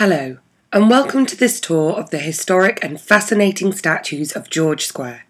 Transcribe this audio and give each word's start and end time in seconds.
Hello, 0.00 0.38
and 0.72 0.88
welcome 0.88 1.26
to 1.26 1.36
this 1.36 1.60
tour 1.60 1.92
of 1.92 2.08
the 2.08 2.20
historic 2.20 2.82
and 2.82 2.98
fascinating 2.98 3.70
statues 3.70 4.32
of 4.32 4.48
George 4.48 4.86
Square. 4.86 5.26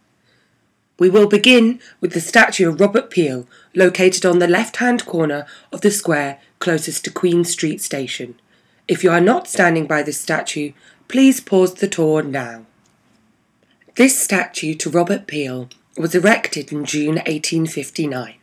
We 0.96 1.10
will 1.10 1.26
begin 1.26 1.80
with 2.00 2.12
the 2.12 2.20
statue 2.20 2.68
of 2.68 2.80
Robert 2.80 3.10
Peel, 3.10 3.48
located 3.74 4.24
on 4.24 4.38
the 4.38 4.46
left 4.46 4.76
hand 4.76 5.04
corner 5.06 5.44
of 5.72 5.80
the 5.80 5.90
square 5.90 6.38
closest 6.60 7.04
to 7.04 7.10
Queen 7.10 7.42
Street 7.42 7.80
Station. 7.80 8.36
If 8.86 9.02
you 9.02 9.10
are 9.10 9.20
not 9.20 9.48
standing 9.48 9.88
by 9.88 10.04
this 10.04 10.20
statue, 10.20 10.70
please 11.08 11.40
pause 11.40 11.74
the 11.74 11.88
tour 11.88 12.22
now. 12.22 12.64
This 13.96 14.22
statue 14.22 14.74
to 14.74 14.88
Robert 14.88 15.26
Peel 15.26 15.68
was 15.96 16.14
erected 16.14 16.70
in 16.70 16.84
June 16.84 17.16
1859. 17.16 18.36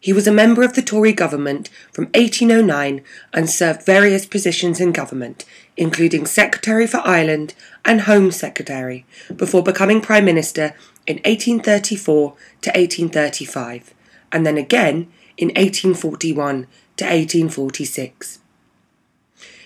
He 0.00 0.12
was 0.12 0.28
a 0.28 0.32
member 0.32 0.62
of 0.62 0.74
the 0.74 0.82
Tory 0.82 1.12
government 1.12 1.70
from 1.92 2.04
1809 2.14 3.02
and 3.32 3.50
served 3.50 3.84
various 3.84 4.26
positions 4.26 4.80
in 4.80 4.92
government, 4.92 5.44
including 5.76 6.24
Secretary 6.24 6.86
for 6.86 6.98
Ireland 6.98 7.54
and 7.84 8.02
Home 8.02 8.30
Secretary, 8.30 9.04
before 9.36 9.62
becoming 9.62 10.00
Prime 10.00 10.24
Minister 10.24 10.74
in 11.06 11.16
1834 11.16 12.30
to 12.62 12.70
1835, 12.70 13.92
and 14.30 14.46
then 14.46 14.56
again 14.56 15.10
in 15.36 15.48
1841 15.48 16.66
to 16.96 17.04
1846. 17.04 18.38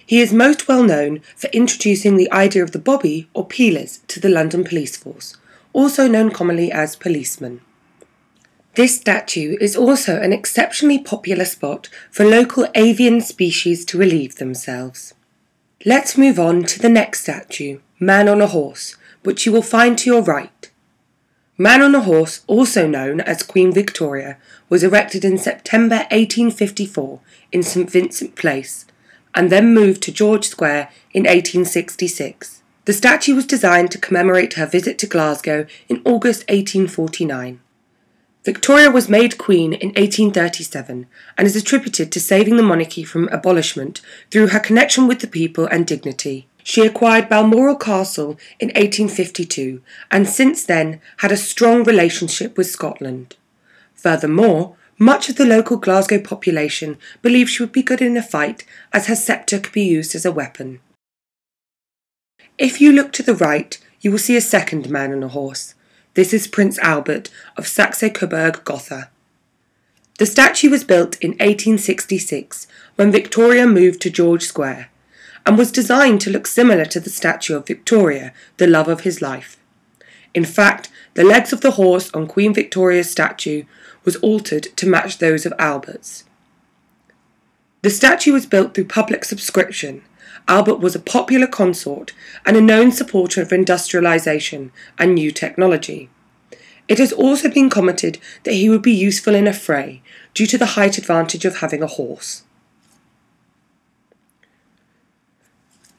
He 0.05 0.21
is 0.21 0.33
most 0.33 0.67
well 0.67 0.83
known 0.83 1.21
for 1.37 1.49
introducing 1.49 2.17
the 2.17 2.31
idea 2.33 2.63
of 2.63 2.73
the 2.73 2.79
bobby 2.79 3.29
or 3.35 3.47
peelers 3.47 4.01
to 4.09 4.19
the 4.19 4.29
London 4.31 4.65
police 4.65 4.97
force, 4.97 5.37
also 5.73 6.09
known 6.09 6.31
commonly 6.31 6.73
as 6.73 6.97
policemen. 6.97 7.61
This 8.75 8.97
statue 8.97 9.59
is 9.61 9.77
also 9.77 10.19
an 10.19 10.33
exceptionally 10.33 10.99
popular 10.99 11.45
spot 11.45 11.91
for 12.11 12.25
local 12.25 12.67
avian 12.75 13.21
species 13.21 13.85
to 13.85 13.99
relieve 13.99 14.37
themselves. 14.37 15.13
Let's 15.85 16.17
move 16.17 16.39
on 16.39 16.63
to 16.65 16.79
the 16.79 16.89
next 16.89 17.21
statue, 17.21 17.81
Man 18.01 18.29
on 18.29 18.41
a 18.41 18.47
Horse, 18.47 18.97
which 19.25 19.45
you 19.45 19.53
will 19.53 19.63
find 19.63 19.99
to 19.99 20.09
your 20.09 20.23
right. 20.23 20.71
Man 21.59 21.83
on 21.83 21.95
a 21.95 22.01
Horse, 22.01 22.43
also 22.47 22.87
known 22.87 23.21
as 23.21 23.43
Queen 23.43 23.73
Victoria, 23.73 24.39
was 24.71 24.83
erected 24.83 25.23
in 25.23 25.37
September 25.37 26.07
1854 26.11 27.21
in 27.53 27.63
St 27.63 27.91
Vincent 27.91 28.37
Place 28.37 28.87
and 29.35 29.51
then 29.51 29.75
moved 29.75 30.03
to 30.03 30.13
George 30.13 30.47
Square 30.47 30.91
in 31.13 31.25
1866. 31.25 32.63
The 32.87 32.93
statue 32.95 33.35
was 33.35 33.47
designed 33.47 33.91
to 33.91 33.99
commemorate 33.99 34.55
her 34.55 34.67
visit 34.67 34.99
to 34.99 35.07
Glasgow 35.07 35.67
in 35.91 36.01
August 36.07 36.41
1849. 36.49 37.61
Victoria 38.45 38.91
was 38.91 39.09
made 39.09 39.39
Queen 39.39 39.73
in 39.73 39.91
1837 39.91 41.07
and 41.39 41.47
is 41.47 41.55
attributed 41.55 42.11
to 42.11 42.19
saving 42.19 42.57
the 42.57 42.63
monarchy 42.63 43.05
from 43.05 43.29
abolishment 43.29 44.01
through 44.31 44.49
her 44.49 44.59
connection 44.59 45.07
with 45.07 45.21
the 45.21 45.29
people 45.29 45.67
and 45.67 45.87
dignity. 45.87 46.49
She 46.65 46.85
acquired 46.85 47.29
Balmoral 47.29 47.77
Castle 47.77 48.39
in 48.59 48.69
1852 48.69 49.81
and 50.11 50.29
since 50.29 50.65
then 50.65 51.01
had 51.19 51.31
a 51.31 51.37
strong 51.37 51.85
relationship 51.85 52.57
with 52.57 52.67
Scotland. 52.67 53.37
Furthermore, 53.95 54.75
much 54.99 55.29
of 55.29 55.37
the 55.37 55.47
local 55.47 55.77
Glasgow 55.77 56.21
population 56.21 56.99
believed 57.23 57.51
she 57.51 57.63
would 57.63 57.73
be 57.73 57.83
good 57.83 58.03
in 58.03 58.17
a 58.17 58.23
fight 58.23 58.65
as 58.93 59.07
her 59.07 59.17
sceptre 59.17 59.61
could 59.61 59.73
be 59.73 59.85
used 59.85 60.15
as 60.15 60.25
a 60.25 60.33
weapon. 60.33 60.81
If 62.59 62.81
you 62.81 62.93
look 62.93 63.13
to 63.13 63.23
the 63.23 63.35
right, 63.35 63.79
you 64.01 64.11
will 64.11 64.19
see 64.19 64.37
a 64.37 64.41
second 64.41 64.91
man 64.91 65.13
on 65.13 65.23
a 65.23 65.29
horse. 65.29 65.75
This 66.15 66.35
is 66.35 66.47
Prince 66.47 66.79
Albert 66.81 67.31
of 67.57 67.67
Saxe-Coburg-Gotha. 67.67 69.09
The 70.19 70.27
statue 70.27 70.69
was 70.69 70.85
built 70.85 71.19
in 71.23 71.31
1866 71.31 72.67
when 72.97 73.11
Victoria 73.11 73.67
moved 73.67 74.03
to 74.03 74.11
George 74.11 74.43
Square 74.43 74.91
and 75.47 75.57
was 75.57 75.73
designed 75.73 76.21
to 76.21 76.31
look 76.31 76.47
similar 76.47 76.85
to 76.85 77.01
the 77.01 77.09
statue 77.09 77.57
of 77.57 77.67
Victoria, 77.67 78.35
the 78.59 78.67
love 78.67 78.89
of 78.89 79.01
his 79.01 79.23
life. 79.23 79.57
In 80.35 80.45
fact, 80.45 80.91
the 81.15 81.25
legs 81.25 81.51
of 81.51 81.63
the 81.63 81.73
horse 81.73 82.11
on 82.13 82.27
Queen 82.27 82.53
Victoria's 82.53 83.11
statue 83.11 83.65
was 84.05 84.17
altered 84.17 84.65
to 84.77 84.87
match 84.87 85.17
those 85.17 85.47
of 85.47 85.55
Albert's. 85.59 86.25
The 87.81 87.91
statue 87.91 88.35
was 88.35 88.45
built 88.45 88.75
through 88.75 88.85
public 88.85 89.25
subscription 89.25 90.03
Albert 90.49 90.81
was 90.81 90.95
a 90.95 91.01
popular 91.01 91.47
consort 91.47 92.13
and 92.45 92.57
a 92.57 92.61
known 92.61 92.93
supporter 92.93 93.41
of 93.41 93.53
industrialization 93.53 94.73
and 94.99 95.15
new 95.15 95.31
technology. 95.31 96.11
It 96.89 96.99
has 96.99 97.13
also 97.13 97.49
been 97.49 97.71
commented 97.71 98.19
that 98.43 98.55
he 98.55 98.69
would 98.69 98.83
be 98.83 98.93
useful 98.93 99.35
in 99.35 99.47
a 99.47 99.53
fray 99.53 100.03
due 100.35 100.47
to 100.47 100.59
the 100.59 100.75
height 100.77 100.99
advantage 100.99 101.45
of 101.45 101.59
having 101.59 101.83
a 101.83 101.87
horse. 101.87 102.43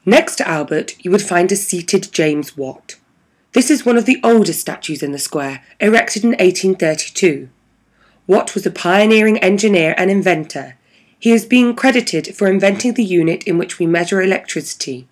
Next 0.06 0.36
to 0.36 0.48
Albert, 0.48 1.02
you 1.02 1.10
would 1.10 1.22
find 1.22 1.50
a 1.50 1.56
seated 1.56 2.12
James 2.12 2.56
Watt. 2.56 2.96
This 3.52 3.70
is 3.70 3.86
one 3.86 3.96
of 3.96 4.04
the 4.04 4.20
oldest 4.22 4.60
statues 4.60 5.02
in 5.02 5.12
the 5.12 5.18
square, 5.18 5.62
erected 5.80 6.24
in 6.24 6.30
1832. 6.30 7.48
Watt 8.26 8.54
was 8.54 8.66
a 8.66 8.70
pioneering 8.70 9.38
engineer 9.38 9.94
and 9.96 10.10
inventor. 10.10 10.76
He 11.24 11.32
is 11.32 11.46
being 11.46 11.74
credited 11.74 12.36
for 12.36 12.48
inventing 12.48 12.92
the 12.92 13.02
unit 13.02 13.44
in 13.44 13.56
which 13.56 13.78
we 13.78 13.86
measure 13.86 14.20
electricity. 14.20 15.08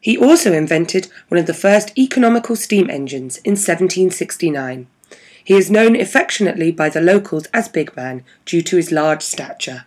He 0.00 0.16
also 0.16 0.52
invented 0.52 1.08
one 1.26 1.40
of 1.40 1.46
the 1.46 1.52
first 1.66 1.98
economical 1.98 2.54
steam 2.54 2.88
engines 2.88 3.38
in 3.38 3.54
1769. 3.54 4.86
He 5.42 5.54
is 5.54 5.72
known 5.72 5.96
affectionately 5.96 6.70
by 6.70 6.88
the 6.88 7.00
locals 7.00 7.46
as 7.46 7.68
Big 7.68 7.96
Man 7.96 8.22
due 8.44 8.62
to 8.62 8.76
his 8.76 8.92
large 8.92 9.22
stature. 9.22 9.86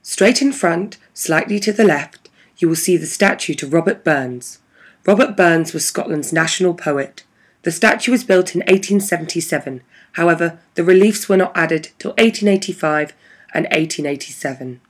Straight 0.00 0.40
in 0.40 0.52
front, 0.52 0.96
slightly 1.12 1.60
to 1.60 1.70
the 1.74 1.84
left, 1.84 2.30
you 2.56 2.66
will 2.66 2.76
see 2.76 2.96
the 2.96 3.04
statue 3.04 3.52
to 3.56 3.66
Robert 3.66 4.04
Burns. 4.04 4.60
Robert 5.04 5.36
Burns 5.36 5.74
was 5.74 5.84
Scotland's 5.84 6.32
national 6.32 6.72
poet. 6.72 7.24
The 7.62 7.70
statue 7.70 8.10
was 8.10 8.24
built 8.24 8.54
in 8.54 8.60
1877 8.60 9.82
However, 10.12 10.58
the 10.74 10.84
reliefs 10.84 11.28
were 11.28 11.36
not 11.36 11.56
added 11.56 11.90
till 11.98 12.10
1885 12.12 13.12
and 13.54 13.64
1887. 13.66 14.80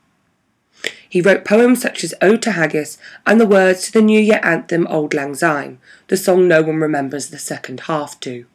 He 1.09 1.21
wrote 1.21 1.45
poems 1.45 1.83
such 1.83 2.05
as 2.05 2.15
Ode 2.23 2.41
to 2.43 2.53
Haggis 2.53 2.97
and 3.27 3.41
the 3.41 3.47
words 3.47 3.85
to 3.85 3.93
the 3.93 4.01
New 4.01 4.21
Year 4.21 4.41
anthem 4.43 4.87
Auld 4.87 5.13
Lang 5.13 5.35
Syne, 5.35 5.79
the 6.09 6.17
song 6.17 6.49
no 6.49 6.63
one 6.63 6.77
remembers 6.77 7.29
the 7.29 7.39
second 7.39 7.81
half 7.81 8.19
to. 8.21 8.47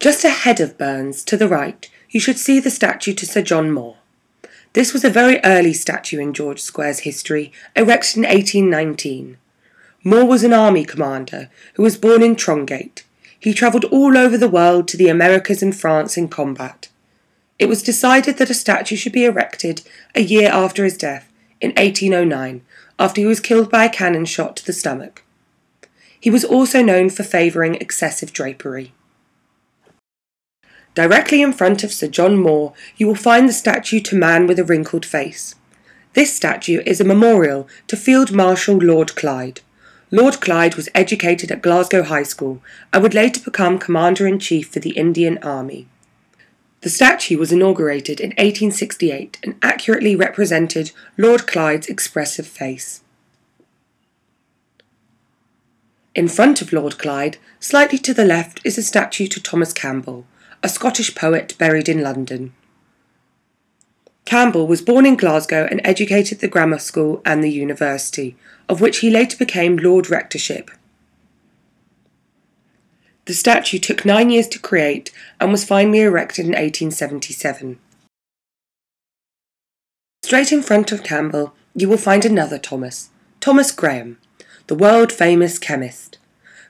Just 0.00 0.24
ahead 0.24 0.60
of 0.60 0.78
Burns, 0.78 1.22
to 1.24 1.36
the 1.36 1.48
right, 1.48 1.88
you 2.10 2.20
should 2.20 2.38
see 2.38 2.58
the 2.58 2.70
statue 2.70 3.12
to 3.14 3.26
Sir 3.26 3.42
John 3.42 3.70
Moore. 3.70 3.96
This 4.72 4.94
was 4.94 5.04
a 5.04 5.10
very 5.10 5.38
early 5.44 5.74
statue 5.74 6.18
in 6.18 6.32
George 6.32 6.60
Square's 6.60 7.00
history, 7.00 7.52
erected 7.76 8.16
in 8.16 8.22
1819. 8.22 9.36
Moore 10.04 10.24
was 10.24 10.42
an 10.42 10.52
army 10.52 10.84
commander 10.84 11.48
who 11.74 11.82
was 11.82 11.96
born 11.96 12.22
in 12.22 12.34
Trongate. 12.34 13.02
He 13.38 13.54
travelled 13.54 13.84
all 13.86 14.16
over 14.16 14.36
the 14.36 14.48
world 14.48 14.88
to 14.88 14.96
the 14.96 15.08
Americas 15.08 15.62
and 15.62 15.74
France 15.74 16.16
in 16.16 16.28
combat. 16.28 16.88
It 17.58 17.68
was 17.68 17.82
decided 17.82 18.38
that 18.38 18.50
a 18.50 18.54
statue 18.54 18.96
should 18.96 19.12
be 19.12 19.24
erected 19.24 19.82
a 20.14 20.20
year 20.20 20.50
after 20.50 20.82
his 20.84 20.96
death, 20.96 21.32
in 21.60 21.70
1809, 21.70 22.62
after 22.98 23.20
he 23.20 23.26
was 23.26 23.38
killed 23.38 23.70
by 23.70 23.84
a 23.84 23.90
cannon 23.90 24.24
shot 24.24 24.56
to 24.56 24.66
the 24.66 24.72
stomach. 24.72 25.22
He 26.18 26.30
was 26.30 26.44
also 26.44 26.82
known 26.82 27.10
for 27.10 27.22
favouring 27.22 27.76
excessive 27.76 28.32
drapery. 28.32 28.92
Directly 30.94 31.40
in 31.40 31.52
front 31.52 31.84
of 31.84 31.92
Sir 31.92 32.08
John 32.08 32.36
Moore, 32.36 32.74
you 32.96 33.06
will 33.06 33.14
find 33.14 33.48
the 33.48 33.52
statue 33.52 34.00
to 34.00 34.16
Man 34.16 34.46
with 34.46 34.58
a 34.58 34.64
Wrinkled 34.64 35.06
Face. 35.06 35.54
This 36.14 36.34
statue 36.34 36.82
is 36.84 37.00
a 37.00 37.04
memorial 37.04 37.68
to 37.86 37.96
Field 37.96 38.32
Marshal 38.32 38.76
Lord 38.76 39.14
Clyde. 39.14 39.60
Lord 40.14 40.42
Clyde 40.42 40.74
was 40.74 40.90
educated 40.94 41.50
at 41.50 41.62
Glasgow 41.62 42.02
High 42.02 42.22
School 42.22 42.62
and 42.92 43.02
would 43.02 43.14
later 43.14 43.40
become 43.40 43.78
Commander 43.78 44.26
in 44.26 44.38
Chief 44.38 44.68
for 44.68 44.78
the 44.78 44.90
Indian 44.90 45.38
Army. 45.38 45.88
The 46.82 46.90
statue 46.90 47.38
was 47.38 47.50
inaugurated 47.50 48.20
in 48.20 48.30
1868 48.30 49.38
and 49.42 49.56
accurately 49.62 50.14
represented 50.14 50.92
Lord 51.16 51.46
Clyde's 51.46 51.86
expressive 51.86 52.46
face. 52.46 53.00
In 56.14 56.28
front 56.28 56.60
of 56.60 56.74
Lord 56.74 56.98
Clyde, 56.98 57.38
slightly 57.58 57.96
to 57.98 58.12
the 58.12 58.26
left, 58.26 58.60
is 58.64 58.76
a 58.76 58.82
statue 58.82 59.26
to 59.28 59.42
Thomas 59.42 59.72
Campbell, 59.72 60.26
a 60.62 60.68
Scottish 60.68 61.14
poet 61.14 61.56
buried 61.56 61.88
in 61.88 62.02
London. 62.02 62.52
Campbell 64.32 64.66
was 64.66 64.80
born 64.80 65.04
in 65.04 65.14
Glasgow 65.14 65.68
and 65.70 65.78
educated 65.84 66.36
at 66.36 66.40
the 66.40 66.48
grammar 66.48 66.78
school 66.78 67.20
and 67.22 67.44
the 67.44 67.52
university, 67.52 68.34
of 68.66 68.80
which 68.80 69.00
he 69.00 69.10
later 69.10 69.36
became 69.36 69.76
Lord 69.76 70.08
Rectorship. 70.08 70.70
The 73.26 73.34
statue 73.34 73.78
took 73.78 74.06
nine 74.06 74.30
years 74.30 74.48
to 74.48 74.58
create 74.58 75.10
and 75.38 75.52
was 75.52 75.66
finally 75.66 76.00
erected 76.00 76.46
in 76.46 76.52
1877. 76.52 77.78
Straight 80.22 80.50
in 80.50 80.62
front 80.62 80.92
of 80.92 81.02
Campbell, 81.04 81.52
you 81.74 81.86
will 81.90 81.98
find 81.98 82.24
another 82.24 82.58
Thomas, 82.58 83.10
Thomas 83.38 83.70
Graham, 83.70 84.16
the 84.66 84.74
world 84.74 85.12
famous 85.12 85.58
chemist. 85.58 86.16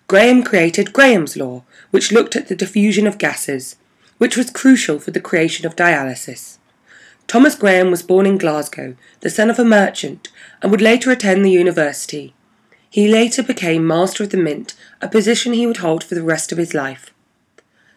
Graham 0.09 0.43
created 0.43 0.93
Graham's 0.93 1.37
Law, 1.37 1.63
which 1.93 2.11
looked 2.11 2.35
at 2.35 2.49
the 2.49 2.57
diffusion 2.57 3.07
of 3.07 3.19
gases, 3.19 3.77
which 4.19 4.37
was 4.37 4.51
crucial 4.51 4.99
for 4.99 5.13
the 5.13 5.21
creation 5.21 5.65
of 5.65 5.77
dialysis. 5.77 6.59
Thomas 7.27 7.55
Graham 7.55 7.91
was 7.91 8.03
born 8.03 8.27
in 8.27 8.39
Glasgow, 8.39 8.97
the 9.21 9.31
son 9.31 9.51
of 9.51 9.59
a 9.59 9.65
merchant, 9.65 10.29
and 10.61 10.71
would 10.71 10.81
later 10.81 11.11
attend 11.11 11.45
the 11.45 11.51
university. 11.51 12.35
He 12.91 13.09
later 13.09 13.43
became 13.43 13.87
Master 13.87 14.25
of 14.25 14.31
the 14.31 14.37
Mint, 14.37 14.75
a 15.01 15.09
position 15.09 15.55
he 15.55 15.67
would 15.67 15.79
hold 15.79 16.05
for 16.05 16.15
the 16.15 16.23
rest 16.23 16.53
of 16.53 16.59
his 16.59 16.75
life. 16.75 17.13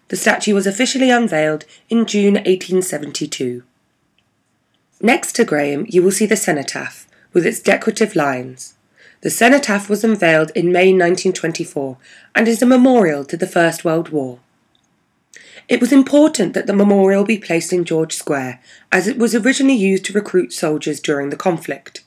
The 0.07 0.16
statue 0.16 0.54
was 0.54 0.68
officially 0.68 1.10
unveiled 1.10 1.66
in 1.89 2.06
June 2.06 2.36
1872. 2.36 3.63
Next 5.01 5.33
to 5.33 5.44
Graham, 5.44 5.86
you 5.89 6.01
will 6.01 6.12
see 6.12 6.25
the 6.25 6.38
cenotaph, 6.38 7.07
with 7.33 7.45
its 7.45 7.60
decorative 7.60 8.16
lines. 8.16 8.75
The 9.22 9.30
cenotaph 9.30 9.89
was 9.89 10.04
unveiled 10.04 10.51
in 10.51 10.72
May 10.72 10.94
1924 10.94 11.98
and 12.36 12.48
is 12.48 12.62
a 12.62 12.66
memorial 12.66 13.25
to 13.25 13.36
the 13.36 13.48
First 13.48 13.83
World 13.83 14.10
War. 14.10 14.39
It 15.68 15.82
was 15.82 15.92
important 15.92 16.54
that 16.54 16.68
the 16.68 16.74
memorial 16.74 17.24
be 17.24 17.40
placed 17.40 17.74
in 17.74 17.86
George 17.86 18.14
Square, 18.14 18.62
as 18.92 19.08
it 19.08 19.18
was 19.18 19.34
originally 19.34 19.76
used 19.76 20.06
to 20.06 20.14
recruit 20.14 20.54
soldiers 20.54 21.00
during 21.00 21.30
the 21.30 21.36
conflict. 21.36 22.04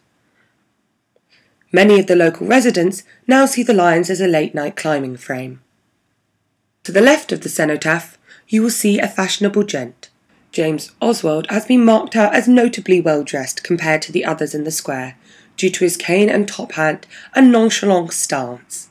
Many 1.72 1.98
of 1.98 2.06
the 2.06 2.16
local 2.16 2.46
residents 2.46 3.02
now 3.26 3.46
see 3.46 3.62
the 3.62 3.74
lions 3.74 4.10
as 4.10 4.20
a 4.20 4.28
late 4.28 4.54
night 4.54 4.76
climbing 4.76 5.16
frame. 5.16 5.60
To 6.84 6.92
the 6.92 7.00
left 7.00 7.32
of 7.32 7.40
the 7.40 7.48
cenotaph, 7.48 8.16
you 8.46 8.62
will 8.62 8.70
see 8.70 8.98
a 8.98 9.08
fashionable 9.08 9.64
gent. 9.64 10.08
James 10.52 10.92
Oswald 11.02 11.50
has 11.50 11.66
been 11.66 11.84
marked 11.84 12.16
out 12.16 12.34
as 12.34 12.48
notably 12.48 13.00
well 13.00 13.22
dressed 13.22 13.62
compared 13.62 14.00
to 14.02 14.12
the 14.12 14.24
others 14.24 14.54
in 14.54 14.64
the 14.64 14.70
square, 14.70 15.16
due 15.56 15.68
to 15.68 15.84
his 15.84 15.96
cane 15.96 16.30
and 16.30 16.48
top 16.48 16.72
hat 16.72 17.06
and 17.34 17.52
nonchalant 17.52 18.12
stance. 18.12 18.88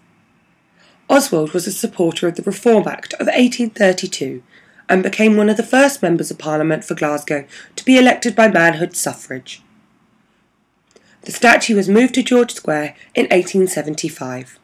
Oswald 1.10 1.54
was 1.54 1.66
a 1.66 1.72
supporter 1.72 2.28
of 2.28 2.36
the 2.36 2.44
Reform 2.44 2.88
Act 2.88 3.14
of 3.14 3.28
1832 3.28 4.44
and 4.90 5.04
became 5.04 5.36
one 5.36 5.50
of 5.50 5.58
the 5.58 5.64
first 5.64 6.02
members 6.02 6.32
of 6.32 6.38
Parliament 6.38 6.84
for 6.84 6.96
Glasgow 6.96 7.46
to 7.76 7.86
be 7.86 7.98
elected 7.98 8.36
by 8.36 8.48
manhood 8.48 8.96
suffrage. 8.96 9.62
The 11.22 11.32
statue 11.32 11.76
was 11.76 11.90
moved 11.90 12.14
to 12.16 12.24
George 12.24 12.54
Square 12.54 12.96
in 13.14 13.24
1875. 13.24 14.58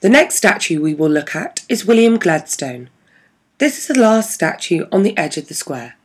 The 0.00 0.08
next 0.08 0.36
statue 0.36 0.80
we 0.80 0.94
will 0.94 1.10
look 1.10 1.36
at 1.36 1.64
is 1.68 1.84
William 1.84 2.16
Gladstone. 2.18 2.88
This 3.58 3.76
is 3.76 3.88
the 3.88 4.00
last 4.00 4.32
statue 4.32 4.86
on 4.90 5.02
the 5.02 5.16
edge 5.18 5.36
of 5.36 5.48
the 5.48 5.54
square. 5.54 5.96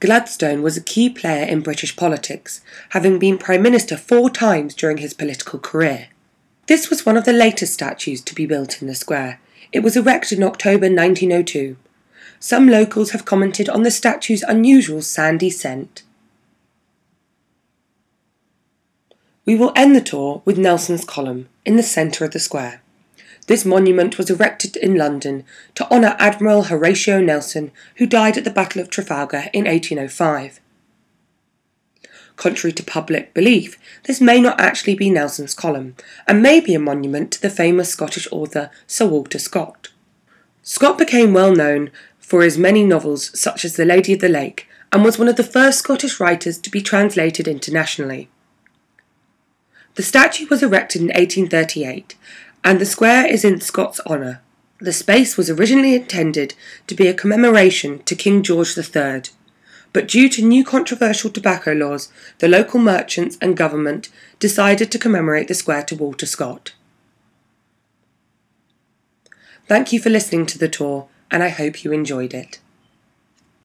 Gladstone 0.00 0.60
was 0.60 0.76
a 0.76 0.82
key 0.82 1.08
player 1.08 1.44
in 1.44 1.62
British 1.62 1.96
politics, 1.96 2.62
having 2.90 3.18
been 3.18 3.38
Prime 3.38 3.62
Minister 3.62 3.96
four 3.96 4.28
times 4.28 4.74
during 4.74 4.98
his 4.98 5.14
political 5.14 5.58
career. 5.58 6.08
This 6.66 6.90
was 6.90 7.06
one 7.06 7.16
of 7.16 7.24
the 7.24 7.32
latest 7.32 7.72
statues 7.72 8.20
to 8.20 8.34
be 8.34 8.44
built 8.44 8.82
in 8.82 8.88
the 8.88 8.94
square, 8.94 9.40
it 9.72 9.80
was 9.80 9.96
erected 9.96 10.38
in 10.38 10.44
October 10.44 10.86
1902. 10.86 11.76
Some 12.38 12.68
locals 12.68 13.10
have 13.10 13.24
commented 13.24 13.68
on 13.68 13.82
the 13.82 13.90
statue's 13.90 14.42
unusual 14.42 15.02
sandy 15.02 15.50
scent. 15.50 16.02
We 19.44 19.56
will 19.56 19.72
end 19.74 19.96
the 19.96 20.00
tour 20.00 20.42
with 20.44 20.58
Nelson's 20.58 21.04
Column 21.04 21.48
in 21.64 21.76
the 21.76 21.82
centre 21.82 22.24
of 22.24 22.30
the 22.30 22.38
square. 22.38 22.82
This 23.46 23.64
monument 23.64 24.16
was 24.16 24.30
erected 24.30 24.76
in 24.76 24.94
London 24.94 25.44
to 25.74 25.90
honour 25.92 26.14
Admiral 26.18 26.64
Horatio 26.64 27.20
Nelson, 27.20 27.72
who 27.96 28.06
died 28.06 28.38
at 28.38 28.44
the 28.44 28.50
Battle 28.50 28.80
of 28.80 28.90
Trafalgar 28.90 29.46
in 29.52 29.64
1805. 29.64 30.60
Contrary 32.40 32.72
to 32.72 32.82
public 32.82 33.34
belief, 33.34 33.78
this 34.04 34.18
may 34.18 34.40
not 34.40 34.58
actually 34.58 34.94
be 34.94 35.10
Nelson's 35.10 35.52
column, 35.52 35.94
and 36.26 36.42
may 36.42 36.58
be 36.58 36.72
a 36.72 36.78
monument 36.78 37.30
to 37.30 37.42
the 37.42 37.50
famous 37.50 37.90
Scottish 37.90 38.26
author 38.32 38.70
Sir 38.86 39.06
Walter 39.06 39.38
Scott. 39.38 39.88
Scott 40.62 40.96
became 40.96 41.34
well 41.34 41.54
known 41.54 41.90
for 42.18 42.40
his 42.40 42.56
many 42.56 42.82
novels, 42.82 43.38
such 43.38 43.62
as 43.62 43.76
The 43.76 43.84
Lady 43.84 44.14
of 44.14 44.20
the 44.20 44.30
Lake, 44.30 44.66
and 44.90 45.04
was 45.04 45.18
one 45.18 45.28
of 45.28 45.36
the 45.36 45.44
first 45.44 45.80
Scottish 45.80 46.18
writers 46.18 46.56
to 46.56 46.70
be 46.70 46.80
translated 46.80 47.46
internationally. 47.46 48.30
The 49.96 50.02
statue 50.02 50.46
was 50.48 50.62
erected 50.62 51.02
in 51.02 51.08
1838, 51.08 52.16
and 52.64 52.80
the 52.80 52.86
square 52.86 53.26
is 53.26 53.44
in 53.44 53.60
Scott's 53.60 54.00
honour. 54.06 54.40
The 54.78 54.94
space 54.94 55.36
was 55.36 55.50
originally 55.50 55.94
intended 55.94 56.54
to 56.86 56.94
be 56.94 57.06
a 57.06 57.12
commemoration 57.12 58.02
to 58.04 58.14
King 58.14 58.42
George 58.42 58.78
III, 58.78 59.24
but 59.92 60.08
due 60.08 60.28
to 60.28 60.42
new 60.42 60.64
controversial 60.64 61.30
tobacco 61.30 61.72
laws, 61.72 62.12
the 62.38 62.48
local 62.48 62.80
merchants 62.80 63.36
and 63.40 63.56
government 63.56 64.08
decided 64.38 64.90
to 64.92 64.98
commemorate 64.98 65.48
the 65.48 65.54
square 65.54 65.82
to 65.84 65.96
Walter 65.96 66.26
Scott. 66.26 66.72
Thank 69.66 69.92
you 69.92 70.00
for 70.00 70.10
listening 70.10 70.46
to 70.46 70.58
the 70.58 70.68
tour, 70.68 71.08
and 71.30 71.42
I 71.42 71.48
hope 71.48 71.84
you 71.84 71.92
enjoyed 71.92 72.34
it. 72.34 72.58